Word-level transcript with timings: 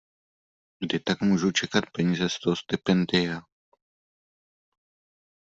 Kdy 0.83 0.99
tak 0.99 1.21
můžu 1.21 1.51
čekat 1.51 1.83
peníze 1.97 2.29
z 2.29 2.39
toho 2.39 2.55
stipendia? 2.55 3.41